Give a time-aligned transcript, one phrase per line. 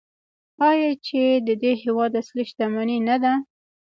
[0.69, 3.33] آیا چې د دې هیواد اصلي شتمني نه ده؟